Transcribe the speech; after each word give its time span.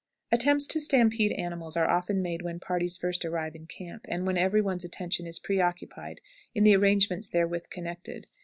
Attempts 0.31 0.65
to 0.65 0.79
stampede 0.81 1.31
animals 1.33 1.77
are 1.77 1.87
often 1.87 2.23
made 2.23 2.41
when 2.41 2.59
parties 2.59 2.97
first 2.97 3.23
arrive 3.23 3.53
in 3.55 3.67
camp, 3.67 4.03
and 4.09 4.25
when 4.25 4.35
every 4.35 4.59
one's 4.59 4.83
attention 4.83 5.27
is 5.27 5.37
preoccupied 5.37 6.21
in 6.55 6.63
the 6.63 6.75
arrangements 6.75 7.29
therewith 7.29 7.69
connected. 7.69 8.25